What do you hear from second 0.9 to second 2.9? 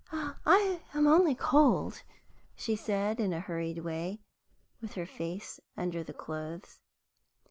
am only cold," she